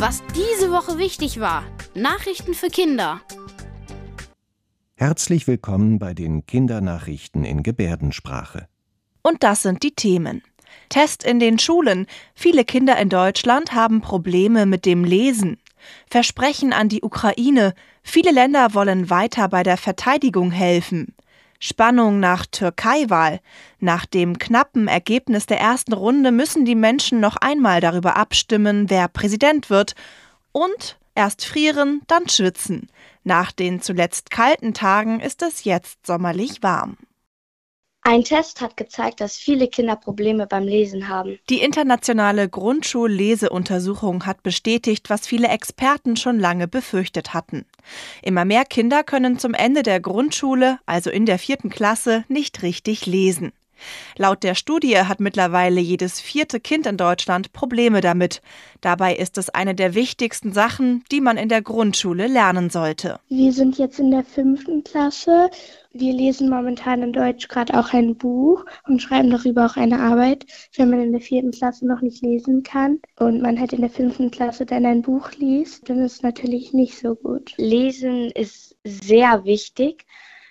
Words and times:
Was 0.00 0.22
diese 0.34 0.70
Woche 0.70 0.96
wichtig 0.96 1.40
war. 1.40 1.62
Nachrichten 1.94 2.54
für 2.54 2.68
Kinder. 2.68 3.20
Herzlich 4.94 5.46
willkommen 5.46 5.98
bei 5.98 6.14
den 6.14 6.46
Kindernachrichten 6.46 7.44
in 7.44 7.62
Gebärdensprache. 7.62 8.66
Und 9.20 9.42
das 9.42 9.60
sind 9.60 9.82
die 9.82 9.94
Themen. 9.94 10.42
Test 10.88 11.22
in 11.22 11.38
den 11.38 11.58
Schulen. 11.58 12.06
Viele 12.34 12.64
Kinder 12.64 12.96
in 12.96 13.10
Deutschland 13.10 13.74
haben 13.74 14.00
Probleme 14.00 14.64
mit 14.64 14.86
dem 14.86 15.04
Lesen. 15.04 15.58
Versprechen 16.08 16.72
an 16.72 16.88
die 16.88 17.02
Ukraine. 17.02 17.74
Viele 18.02 18.30
Länder 18.30 18.72
wollen 18.72 19.10
weiter 19.10 19.48
bei 19.48 19.62
der 19.62 19.76
Verteidigung 19.76 20.50
helfen. 20.50 21.14
Spannung 21.60 22.18
nach 22.18 22.46
Türkei-Wahl. 22.46 23.40
Nach 23.78 24.06
dem 24.06 24.38
knappen 24.38 24.88
Ergebnis 24.88 25.46
der 25.46 25.60
ersten 25.60 25.92
Runde 25.92 26.32
müssen 26.32 26.64
die 26.64 26.74
Menschen 26.74 27.20
noch 27.20 27.36
einmal 27.36 27.80
darüber 27.80 28.16
abstimmen, 28.16 28.88
wer 28.88 29.06
Präsident 29.08 29.70
wird. 29.70 29.94
Und 30.52 30.98
erst 31.14 31.44
frieren, 31.44 32.00
dann 32.08 32.28
schwitzen. 32.28 32.88
Nach 33.22 33.52
den 33.52 33.82
zuletzt 33.82 34.30
kalten 34.30 34.74
Tagen 34.74 35.20
ist 35.20 35.42
es 35.42 35.64
jetzt 35.64 36.06
sommerlich 36.06 36.62
warm. 36.62 36.96
Ein 38.10 38.24
Test 38.24 38.60
hat 38.60 38.76
gezeigt, 38.76 39.20
dass 39.20 39.36
viele 39.36 39.68
Kinder 39.68 39.94
Probleme 39.94 40.48
beim 40.48 40.64
Lesen 40.64 41.06
haben. 41.06 41.38
Die 41.48 41.60
internationale 41.60 42.48
Grundschulleseuntersuchung 42.48 44.26
hat 44.26 44.42
bestätigt, 44.42 45.10
was 45.10 45.28
viele 45.28 45.46
Experten 45.46 46.16
schon 46.16 46.40
lange 46.40 46.66
befürchtet 46.66 47.34
hatten. 47.34 47.66
Immer 48.20 48.44
mehr 48.44 48.64
Kinder 48.64 49.04
können 49.04 49.38
zum 49.38 49.54
Ende 49.54 49.84
der 49.84 50.00
Grundschule, 50.00 50.80
also 50.86 51.08
in 51.08 51.24
der 51.24 51.38
vierten 51.38 51.70
Klasse, 51.70 52.24
nicht 52.26 52.64
richtig 52.64 53.06
lesen. 53.06 53.52
Laut 54.16 54.42
der 54.42 54.54
Studie 54.54 54.98
hat 54.98 55.20
mittlerweile 55.20 55.80
jedes 55.80 56.20
vierte 56.20 56.60
Kind 56.60 56.86
in 56.86 56.96
Deutschland 56.96 57.52
Probleme 57.52 58.00
damit. 58.00 58.42
Dabei 58.80 59.14
ist 59.14 59.38
es 59.38 59.50
eine 59.50 59.74
der 59.74 59.94
wichtigsten 59.94 60.52
Sachen, 60.52 61.04
die 61.10 61.20
man 61.20 61.36
in 61.36 61.48
der 61.48 61.62
Grundschule 61.62 62.26
lernen 62.26 62.70
sollte. 62.70 63.20
Wir 63.28 63.52
sind 63.52 63.78
jetzt 63.78 63.98
in 63.98 64.10
der 64.10 64.24
fünften 64.24 64.84
Klasse. 64.84 65.50
Wir 65.92 66.12
lesen 66.12 66.48
momentan 66.48 67.02
in 67.02 67.12
Deutsch 67.12 67.48
gerade 67.48 67.78
auch 67.78 67.92
ein 67.92 68.16
Buch 68.16 68.64
und 68.86 69.02
schreiben 69.02 69.30
darüber 69.30 69.66
auch 69.66 69.76
eine 69.76 69.98
Arbeit, 69.98 70.46
wenn 70.76 70.90
man 70.90 71.02
in 71.02 71.12
der 71.12 71.20
vierten 71.20 71.50
Klasse 71.50 71.86
noch 71.86 72.00
nicht 72.00 72.22
lesen 72.22 72.62
kann 72.62 73.00
und 73.18 73.42
man 73.42 73.58
halt 73.58 73.72
in 73.72 73.80
der 73.80 73.90
fünften 73.90 74.30
Klasse 74.30 74.66
dann 74.66 74.86
ein 74.86 75.02
Buch 75.02 75.32
liest, 75.32 75.88
dann 75.88 75.98
ist 75.98 76.16
es 76.16 76.22
natürlich 76.22 76.72
nicht 76.72 76.98
so 76.98 77.16
gut. 77.16 77.54
Lesen 77.56 78.30
ist 78.30 78.76
sehr 78.84 79.44
wichtig 79.44 80.06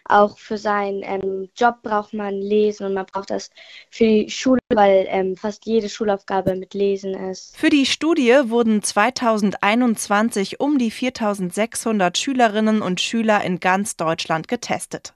auch 0.09 0.37
für 0.37 0.57
seinen 0.57 1.03
ähm, 1.03 1.49
Job 1.55 1.81
braucht 1.83 2.13
man 2.13 2.33
Lesen 2.33 2.85
und 2.85 2.93
man 2.93 3.05
braucht 3.05 3.29
das 3.29 3.49
für 3.89 4.05
die 4.05 4.29
Schule, 4.29 4.59
weil 4.73 5.05
ähm, 5.09 5.35
fast 5.35 5.65
jede 5.65 5.89
Schulaufgabe 5.89 6.55
mit 6.55 6.73
Lesen 6.73 7.13
ist. 7.13 7.55
Für 7.55 7.69
die 7.69 7.85
Studie 7.85 8.35
wurden 8.45 8.81
2021 8.81 10.59
um 10.59 10.77
die 10.77 10.91
4600 10.91 12.17
Schülerinnen 12.17 12.81
und 12.81 13.01
Schüler 13.01 13.43
in 13.43 13.59
ganz 13.59 13.95
Deutschland 13.95 14.47
getestet. 14.47 15.13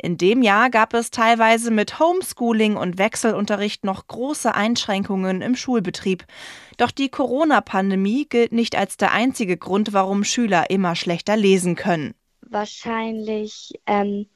In 0.00 0.16
dem 0.18 0.42
Jahr 0.42 0.70
gab 0.70 0.94
es 0.94 1.10
teilweise 1.10 1.70
mit 1.72 1.98
Homeschooling 1.98 2.76
und 2.76 2.98
Wechselunterricht 2.98 3.84
noch 3.84 4.06
große 4.06 4.54
Einschränkungen 4.54 5.42
im 5.42 5.56
Schulbetrieb. 5.56 6.24
Doch 6.76 6.92
die 6.92 7.08
Corona-Pandemie 7.08 8.26
gilt 8.28 8.52
nicht 8.52 8.76
als 8.76 8.96
der 8.96 9.12
einzige 9.12 9.56
Grund, 9.56 9.92
warum 9.92 10.22
Schüler 10.22 10.70
immer 10.70 10.94
schlechter 10.94 11.36
lesen 11.36 11.74
können 11.74 12.14
wahrscheinlich, 12.50 13.72
ähm, 13.86 14.26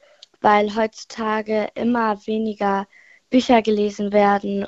weil 0.40 0.74
heutzutage 0.74 1.68
immer 1.74 2.26
weniger 2.26 2.86
Bücher 3.30 3.62
gelesen 3.62 4.12
werden 4.12 4.66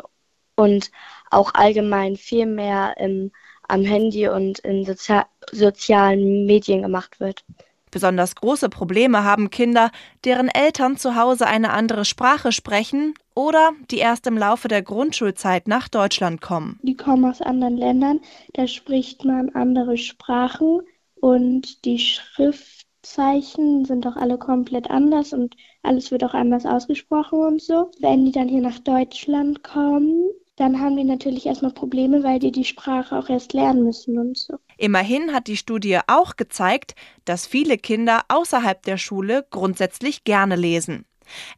und 0.57 0.91
auch 1.31 1.53
allgemein 1.55 2.17
viel 2.17 2.47
mehr 2.47 2.95
ähm, 2.99 3.33
am 3.69 3.83
Handy 3.83 4.29
und 4.29 4.59
in 4.61 4.85
Sozi 4.85 5.21
sozialen 5.51 6.47
Medien 6.47 6.83
gemacht 6.83 7.21
wird. 7.21 7.45
Besonders 7.91 8.35
große 8.35 8.71
Probleme 8.71 9.23
haben 9.23 9.51
Kinder, 9.51 9.93
deren 10.25 10.49
Eltern 10.49 10.97
zu 10.97 11.15
Hause 11.15 11.47
eine 11.47 11.71
andere 11.71 12.05
Sprache 12.05 12.51
sprechen 12.51 13.15
oder 13.37 13.71
die 13.89 13.99
erst 13.99 14.27
im 14.27 14.37
Laufe 14.37 14.67
der 14.67 14.83
Grundschulzeit 14.83 15.69
nach 15.69 15.89
Deutschland 15.89 16.41
kommen. 16.41 16.81
Die 16.83 16.97
kommen 16.97 17.25
aus 17.25 17.41
anderen 17.41 17.77
Ländern, 17.77 18.21
da 18.55 18.67
spricht 18.67 19.25
man 19.25 19.51
andere 19.51 19.97
Sprachen 19.97 20.81
und 21.21 21.85
die 21.85 22.01
Schrift 22.01 22.84
Zeichen 23.05 23.85
sind 23.85 24.07
auch 24.07 24.17
alle 24.17 24.39
komplett 24.39 24.91
anders 24.91 25.33
und 25.33 25.55
alles 25.83 26.11
wird 26.11 26.25
auch 26.25 26.35
anders 26.35 26.67
ausgesprochen 26.67 27.39
und 27.39 27.63
so. 27.63 27.91
Wenn 28.01 28.25
die 28.25 28.33
dann 28.33 28.49
hier 28.49 28.63
nach 28.63 28.79
Deutschland 28.79 29.63
kommen, 29.63 30.31
dann 30.57 30.81
haben 30.81 30.97
die 30.97 31.05
natürlich 31.05 31.47
erstmal 31.47 31.73
Probleme, 31.73 32.23
weil 32.23 32.39
die 32.39 32.53
die 32.53 32.65
Sprache 32.65 33.17
auch 33.19 33.29
erst 33.29 33.53
lernen 33.53 33.85
müssen 33.85 34.19
und 34.19 34.39
so. 34.39 34.57
Immerhin 34.79 35.33
hat 35.33 35.49
die 35.49 35.57
Studie 35.57 35.99
auch 36.07 36.37
gezeigt, 36.37 36.95
dass 37.25 37.47
viele 37.47 37.77
Kinder 37.77 38.23
außerhalb 38.29 38.83
der 38.83 38.97
Schule 38.97 39.47
grundsätzlich 39.51 40.25
gerne 40.25 40.57
lesen. 40.57 41.05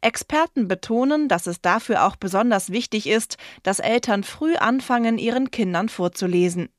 Experten 0.01 0.67
betonen, 0.67 1.27
dass 1.27 1.45
es 1.45 1.61
dafür 1.61 2.05
auch 2.05 2.15
besonders 2.15 2.71
wichtig 2.71 3.07
ist, 3.07 3.37
dass 3.63 3.79
Eltern 3.79 4.23
früh 4.23 4.55
anfangen, 4.55 5.17
ihren 5.17 5.51
Kindern 5.51 5.89
vorzulesen. 5.89 6.69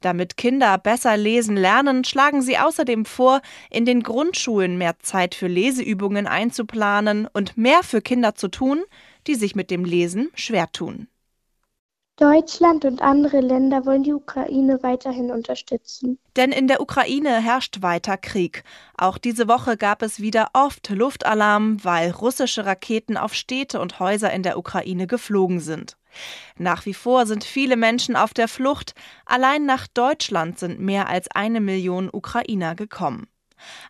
Damit 0.00 0.36
Kinder 0.36 0.78
besser 0.78 1.16
lesen 1.16 1.56
lernen, 1.56 2.04
schlagen 2.04 2.42
sie 2.42 2.58
außerdem 2.58 3.04
vor, 3.04 3.40
in 3.70 3.84
den 3.84 4.02
Grundschulen 4.02 4.78
mehr 4.78 4.98
Zeit 5.00 5.34
für 5.34 5.48
Leseübungen 5.48 6.26
einzuplanen 6.26 7.26
und 7.32 7.56
mehr 7.56 7.82
für 7.82 8.00
Kinder 8.00 8.34
zu 8.34 8.48
tun, 8.48 8.82
die 9.26 9.34
sich 9.34 9.54
mit 9.54 9.70
dem 9.70 9.84
Lesen 9.84 10.30
schwer 10.34 10.70
tun. 10.72 11.08
Deutschland 12.18 12.84
und 12.84 13.00
andere 13.00 13.40
Länder 13.40 13.86
wollen 13.86 14.02
die 14.02 14.12
Ukraine 14.12 14.82
weiterhin 14.82 15.30
unterstützen. 15.30 16.18
Denn 16.36 16.50
in 16.50 16.66
der 16.66 16.80
Ukraine 16.80 17.40
herrscht 17.40 17.80
weiter 17.80 18.16
Krieg. 18.16 18.64
Auch 18.96 19.18
diese 19.18 19.46
Woche 19.46 19.76
gab 19.76 20.02
es 20.02 20.18
wieder 20.18 20.48
oft 20.52 20.90
Luftalarm, 20.90 21.82
weil 21.84 22.10
russische 22.10 22.66
Raketen 22.66 23.16
auf 23.16 23.34
Städte 23.34 23.80
und 23.80 24.00
Häuser 24.00 24.32
in 24.32 24.42
der 24.42 24.58
Ukraine 24.58 25.06
geflogen 25.06 25.60
sind. 25.60 25.96
Nach 26.56 26.86
wie 26.86 26.94
vor 26.94 27.24
sind 27.24 27.44
viele 27.44 27.76
Menschen 27.76 28.16
auf 28.16 28.34
der 28.34 28.48
Flucht. 28.48 28.94
Allein 29.24 29.64
nach 29.64 29.86
Deutschland 29.86 30.58
sind 30.58 30.80
mehr 30.80 31.08
als 31.08 31.30
eine 31.30 31.60
Million 31.60 32.10
Ukrainer 32.12 32.74
gekommen. 32.74 33.28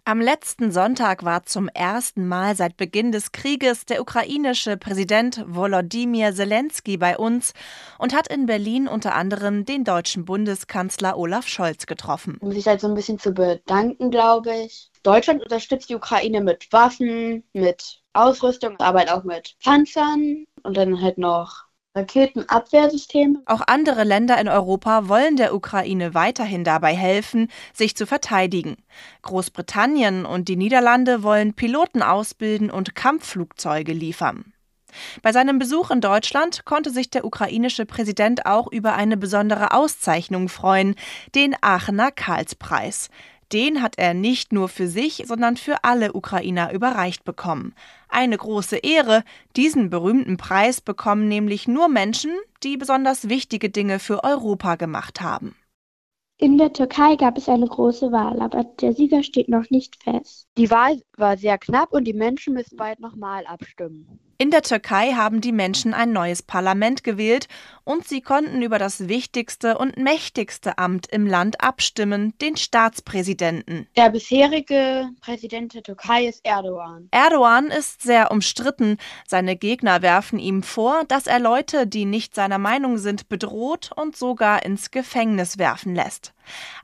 Am 0.04 0.20
letzten 0.20 0.70
Sonntag 0.70 1.24
war 1.24 1.44
zum 1.44 1.68
ersten 1.68 2.26
Mal 2.26 2.56
seit 2.56 2.76
Beginn 2.76 3.12
des 3.12 3.32
Krieges 3.32 3.84
der 3.84 4.00
ukrainische 4.00 4.76
Präsident 4.76 5.44
Volodymyr 5.46 6.34
Zelensky 6.34 6.96
bei 6.96 7.16
uns 7.16 7.52
und 7.98 8.14
hat 8.14 8.28
in 8.28 8.46
Berlin 8.46 8.88
unter 8.88 9.14
anderem 9.14 9.64
den 9.64 9.84
deutschen 9.84 10.24
Bundeskanzler 10.24 11.16
Olaf 11.16 11.46
Scholz 11.46 11.86
getroffen. 11.86 12.38
Um 12.40 12.52
sich 12.52 12.66
halt 12.66 12.80
so 12.80 12.88
ein 12.88 12.94
bisschen 12.94 13.18
zu 13.18 13.32
bedanken, 13.32 14.10
glaube 14.10 14.54
ich. 14.54 14.90
Deutschland 15.02 15.42
unterstützt 15.42 15.88
die 15.88 15.94
Ukraine 15.94 16.40
mit 16.40 16.72
Waffen, 16.72 17.44
mit 17.52 18.02
Ausrüstung, 18.12 18.76
aber 18.80 18.98
halt 19.00 19.12
auch 19.12 19.24
mit 19.24 19.56
Panzern 19.62 20.44
und 20.62 20.76
dann 20.76 21.00
halt 21.00 21.18
noch 21.18 21.67
Raketenabwehrsysteme. 21.94 23.42
Auch 23.46 23.62
andere 23.66 24.04
Länder 24.04 24.40
in 24.40 24.48
Europa 24.48 25.08
wollen 25.08 25.36
der 25.36 25.54
Ukraine 25.54 26.14
weiterhin 26.14 26.64
dabei 26.64 26.94
helfen, 26.94 27.48
sich 27.72 27.96
zu 27.96 28.06
verteidigen. 28.06 28.76
Großbritannien 29.22 30.24
und 30.24 30.48
die 30.48 30.56
Niederlande 30.56 31.22
wollen 31.22 31.54
Piloten 31.54 32.02
ausbilden 32.02 32.70
und 32.70 32.94
Kampfflugzeuge 32.94 33.92
liefern. 33.92 34.52
Bei 35.22 35.32
seinem 35.32 35.58
Besuch 35.58 35.90
in 35.90 36.00
Deutschland 36.00 36.64
konnte 36.64 36.90
sich 36.90 37.10
der 37.10 37.24
ukrainische 37.24 37.84
Präsident 37.84 38.46
auch 38.46 38.70
über 38.70 38.94
eine 38.94 39.16
besondere 39.16 39.72
Auszeichnung 39.72 40.48
freuen, 40.48 40.94
den 41.34 41.54
Aachener 41.60 42.10
Karlspreis. 42.10 43.10
Den 43.52 43.82
hat 43.82 43.96
er 43.96 44.12
nicht 44.12 44.52
nur 44.52 44.68
für 44.68 44.88
sich, 44.88 45.24
sondern 45.26 45.56
für 45.56 45.84
alle 45.84 46.12
Ukrainer 46.12 46.72
überreicht 46.72 47.24
bekommen. 47.24 47.74
Eine 48.08 48.36
große 48.36 48.76
Ehre, 48.76 49.24
diesen 49.56 49.88
berühmten 49.88 50.36
Preis 50.36 50.80
bekommen 50.80 51.28
nämlich 51.28 51.66
nur 51.66 51.88
Menschen, 51.88 52.32
die 52.62 52.76
besonders 52.76 53.28
wichtige 53.28 53.70
Dinge 53.70 53.98
für 53.98 54.22
Europa 54.22 54.76
gemacht 54.76 55.20
haben. 55.22 55.54
In 56.40 56.56
der 56.56 56.72
Türkei 56.72 57.16
gab 57.16 57.36
es 57.36 57.48
eine 57.48 57.66
große 57.66 58.12
Wahl, 58.12 58.40
aber 58.40 58.62
der 58.62 58.92
Sieger 58.92 59.24
steht 59.24 59.48
noch 59.48 59.70
nicht 59.70 60.00
fest. 60.02 60.46
Die 60.56 60.70
Wahl 60.70 61.02
war 61.16 61.36
sehr 61.36 61.58
knapp 61.58 61.92
und 61.92 62.04
die 62.04 62.12
Menschen 62.12 62.54
müssen 62.54 62.76
bald 62.76 63.00
nochmal 63.00 63.44
abstimmen. 63.46 64.20
In 64.40 64.52
der 64.52 64.62
Türkei 64.62 65.14
haben 65.14 65.40
die 65.40 65.50
Menschen 65.50 65.94
ein 65.94 66.12
neues 66.12 66.44
Parlament 66.44 67.02
gewählt 67.02 67.48
und 67.82 68.06
sie 68.06 68.20
konnten 68.20 68.62
über 68.62 68.78
das 68.78 69.08
wichtigste 69.08 69.76
und 69.76 69.96
mächtigste 69.96 70.78
Amt 70.78 71.08
im 71.08 71.26
Land 71.26 71.60
abstimmen, 71.60 72.34
den 72.40 72.56
Staatspräsidenten. 72.56 73.88
Der 73.96 74.10
bisherige 74.10 75.08
Präsident 75.20 75.74
der 75.74 75.82
Türkei 75.82 76.26
ist 76.26 76.46
Erdogan. 76.46 77.08
Erdogan 77.10 77.66
ist 77.66 78.02
sehr 78.02 78.30
umstritten. 78.30 78.98
Seine 79.26 79.56
Gegner 79.56 80.02
werfen 80.02 80.38
ihm 80.38 80.62
vor, 80.62 81.02
dass 81.08 81.26
er 81.26 81.40
Leute, 81.40 81.88
die 81.88 82.04
nicht 82.04 82.36
seiner 82.36 82.58
Meinung 82.58 82.98
sind, 82.98 83.28
bedroht 83.28 83.90
und 83.96 84.16
sogar 84.16 84.64
ins 84.64 84.92
Gefängnis 84.92 85.58
werfen 85.58 85.96
lässt. 85.96 86.32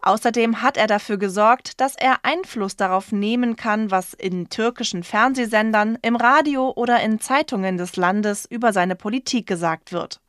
Außerdem 0.02 0.62
hat 0.62 0.76
er 0.76 0.86
dafür 0.86 1.16
gesorgt, 1.16 1.80
dass 1.80 1.96
er 1.96 2.18
Einfluss 2.22 2.76
darauf 2.76 3.12
nehmen 3.12 3.56
kann, 3.56 3.90
was 3.90 4.14
in 4.14 4.48
türkischen 4.48 5.02
Fernsehsendern, 5.02 5.98
im 6.02 6.16
Radio 6.16 6.72
oder 6.74 7.00
in 7.00 7.20
Zeitungen 7.20 7.76
des 7.76 7.96
Landes 7.96 8.44
über 8.44 8.72
seine 8.72 8.96
Politik 8.96 9.46
gesagt 9.46 9.92
wird. 9.92 10.20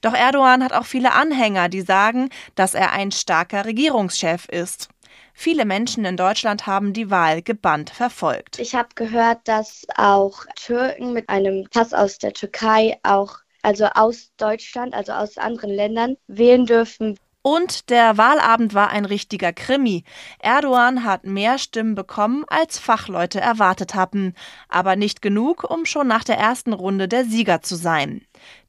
Doch 0.00 0.14
Erdogan 0.14 0.62
hat 0.62 0.72
auch 0.72 0.86
viele 0.86 1.12
Anhänger, 1.12 1.68
die 1.68 1.80
sagen, 1.80 2.30
dass 2.54 2.74
er 2.74 2.92
ein 2.92 3.10
starker 3.10 3.64
Regierungschef 3.64 4.46
ist. 4.48 4.88
Viele 5.32 5.66
Menschen 5.66 6.04
in 6.04 6.16
Deutschland 6.16 6.66
haben 6.66 6.92
die 6.92 7.10
Wahl 7.10 7.42
gebannt 7.42 7.90
verfolgt. 7.90 8.58
Ich 8.58 8.74
habe 8.74 8.88
gehört, 8.94 9.40
dass 9.44 9.86
auch 9.94 10.44
Türken 10.56 11.12
mit 11.12 11.28
einem 11.28 11.66
Pass 11.70 11.92
aus 11.92 12.18
der 12.18 12.32
Türkei 12.32 12.98
auch 13.02 13.40
also 13.66 13.86
aus 13.86 14.30
Deutschland, 14.36 14.94
also 14.94 15.12
aus 15.12 15.38
anderen 15.38 15.70
Ländern, 15.70 16.16
wählen 16.28 16.66
dürfen. 16.66 17.18
Und 17.46 17.90
der 17.90 18.18
Wahlabend 18.18 18.74
war 18.74 18.90
ein 18.90 19.04
richtiger 19.04 19.52
Krimi. 19.52 20.02
Erdogan 20.40 21.04
hat 21.04 21.22
mehr 21.22 21.58
Stimmen 21.58 21.94
bekommen, 21.94 22.44
als 22.48 22.76
Fachleute 22.76 23.40
erwartet 23.40 23.94
hatten, 23.94 24.34
aber 24.68 24.96
nicht 24.96 25.22
genug, 25.22 25.62
um 25.62 25.86
schon 25.86 26.08
nach 26.08 26.24
der 26.24 26.38
ersten 26.38 26.72
Runde 26.72 27.06
der 27.06 27.24
Sieger 27.24 27.62
zu 27.62 27.76
sein. 27.76 28.22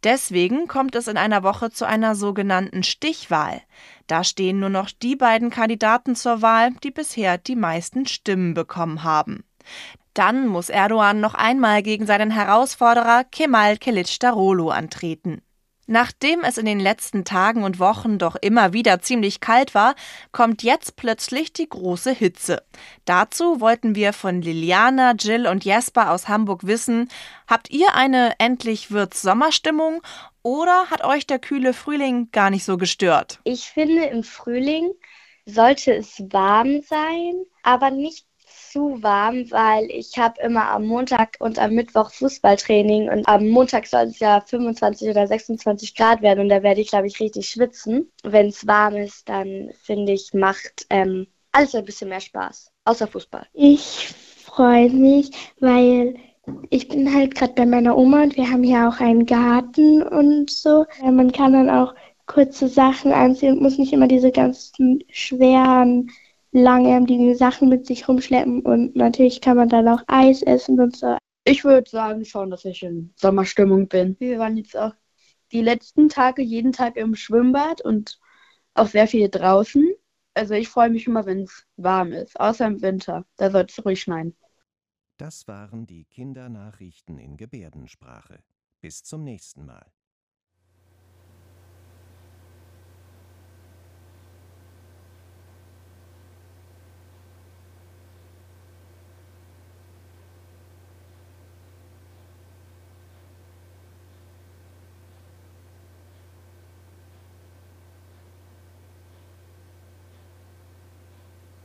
Deswegen 0.03 0.67
kommt 0.67 0.93
es 0.93 1.07
in 1.07 1.17
einer 1.17 1.41
Woche 1.41 1.71
zu 1.71 1.87
einer 1.87 2.13
sogenannten 2.13 2.83
Stichwahl. 2.83 3.63
Da 4.05 4.23
stehen 4.23 4.59
nur 4.59 4.69
noch 4.69 4.91
die 4.91 5.15
beiden 5.15 5.49
Kandidaten 5.49 6.15
zur 6.15 6.43
Wahl, 6.43 6.69
die 6.83 6.91
bisher 6.91 7.39
die 7.39 7.55
meisten 7.55 8.05
Stimmen 8.05 8.53
bekommen 8.53 9.03
haben. 9.03 9.43
Dann 10.13 10.45
muss 10.45 10.69
Erdogan 10.69 11.19
noch 11.19 11.33
einmal 11.33 11.81
gegen 11.81 12.05
seinen 12.05 12.29
Herausforderer 12.29 13.23
Kemal 13.23 13.77
Kılıçdaroğlu 13.77 14.69
antreten. 14.69 15.41
Nachdem 15.87 16.43
es 16.43 16.57
in 16.57 16.65
den 16.65 16.81
letzten 16.81 17.23
Tagen 17.23 17.63
und 17.63 17.79
Wochen 17.79 18.17
doch 18.17 18.35
immer 18.35 18.73
wieder 18.73 18.99
ziemlich 18.99 19.39
kalt 19.39 19.73
war, 19.73 19.95
kommt 20.33 20.61
jetzt 20.61 20.97
plötzlich 20.97 21.53
die 21.53 21.67
große 21.67 22.11
Hitze. 22.11 22.61
Dazu 23.05 23.61
wollten 23.61 23.95
wir 23.95 24.11
von 24.11 24.41
Liliana, 24.41 25.13
Jill 25.13 25.47
und 25.47 25.63
Jesper 25.63 26.11
aus 26.11 26.27
Hamburg 26.27 26.67
wissen, 26.67 27.09
habt 27.47 27.69
ihr 27.71 27.95
eine 27.95 28.33
endlich 28.37 28.91
wird's 28.91 29.21
Sommerstimmung 29.21 30.01
oder 30.43 30.89
hat 30.89 31.05
euch 31.05 31.25
der 31.25 31.39
kühle 31.39 31.73
Frühling 31.73 32.29
gar 32.31 32.49
nicht 32.49 32.65
so 32.65 32.77
gestört? 32.77 33.39
Ich 33.45 33.65
finde, 33.65 34.05
im 34.05 34.23
Frühling 34.23 34.91
sollte 35.45 35.93
es 35.93 36.21
warm 36.31 36.81
sein, 36.81 37.45
aber 37.63 37.91
nicht 37.91 38.26
zu 38.77 39.01
warm, 39.01 39.49
weil 39.49 39.89
ich 39.89 40.19
habe 40.19 40.39
immer 40.39 40.69
am 40.69 40.85
Montag 40.85 41.37
und 41.39 41.57
am 41.57 41.73
Mittwoch 41.73 42.11
Fußballtraining 42.11 43.09
und 43.09 43.27
am 43.27 43.47
Montag 43.49 43.87
soll 43.87 44.03
es 44.03 44.19
ja 44.19 44.39
25 44.39 45.09
oder 45.09 45.25
26 45.25 45.95
Grad 45.95 46.21
werden 46.21 46.41
und 46.41 46.49
da 46.49 46.61
werde 46.61 46.81
ich, 46.81 46.89
glaube 46.89 47.07
ich, 47.07 47.19
richtig 47.19 47.49
schwitzen. 47.49 48.11
Wenn 48.23 48.49
es 48.49 48.67
warm 48.67 48.95
ist, 48.95 49.27
dann 49.29 49.71
finde 49.81 50.11
ich, 50.11 50.31
macht 50.35 50.85
ähm, 50.91 51.25
alles 51.51 51.73
ein 51.73 51.85
bisschen 51.85 52.09
mehr 52.09 52.21
Spaß, 52.21 52.71
außer 52.85 53.07
Fußball. 53.07 53.47
Ich 53.53 54.13
freue 54.45 54.91
mich, 54.91 55.31
weil 55.59 56.13
ich 56.69 56.87
bin 56.87 57.11
halt 57.11 57.33
gerade 57.33 57.53
bei 57.53 57.65
meiner 57.65 57.97
Oma 57.97 58.21
und 58.21 58.37
wir 58.37 58.47
haben 58.47 58.61
hier 58.61 58.87
auch 58.87 58.99
einen 58.99 59.25
Garten 59.25 60.03
und 60.03 60.51
so. 60.51 60.85
Man 61.01 61.31
kann 61.31 61.53
dann 61.53 61.71
auch 61.71 61.95
kurze 62.27 62.67
Sachen 62.67 63.11
anziehen 63.11 63.53
und 63.53 63.63
muss 63.63 63.79
nicht 63.79 63.93
immer 63.93 64.07
diese 64.07 64.31
ganzen 64.31 65.03
schweren 65.09 66.11
langärmige 66.57 67.35
Sachen 67.35 67.69
mit 67.69 67.85
sich 67.85 68.07
rumschleppen 68.07 68.61
und 68.61 68.95
natürlich 68.95 69.41
kann 69.41 69.57
man 69.57 69.69
dann 69.69 69.87
auch 69.87 70.03
Eis 70.07 70.41
essen 70.41 70.79
und 70.79 70.95
so. 70.95 71.17
Ich 71.45 71.63
würde 71.63 71.89
sagen 71.89 72.25
schon, 72.25 72.49
dass 72.49 72.65
ich 72.65 72.83
in 72.83 73.13
Sommerstimmung 73.15 73.87
bin. 73.87 74.15
Wir 74.19 74.39
waren 74.39 74.57
jetzt 74.57 74.75
auch 74.75 74.93
die 75.51 75.61
letzten 75.61 76.09
Tage 76.09 76.41
jeden 76.41 76.71
Tag 76.73 76.97
im 76.97 77.15
Schwimmbad 77.15 77.81
und 77.81 78.19
auch 78.73 78.87
sehr 78.87 79.07
viel 79.07 79.29
draußen. 79.29 79.89
Also 80.33 80.53
ich 80.53 80.69
freue 80.69 80.89
mich 80.89 81.07
immer, 81.07 81.25
wenn 81.25 81.43
es 81.43 81.65
warm 81.77 82.11
ist, 82.11 82.39
außer 82.39 82.67
im 82.67 82.81
Winter. 82.81 83.25
Da 83.37 83.49
soll 83.49 83.65
es 83.67 83.83
ruhig 83.85 84.01
schneien. 84.01 84.35
Das 85.17 85.47
waren 85.47 85.87
die 85.87 86.05
Kindernachrichten 86.05 87.17
in 87.17 87.37
Gebärdensprache. 87.37 88.43
Bis 88.81 89.03
zum 89.03 89.23
nächsten 89.23 89.65
Mal. 89.65 89.91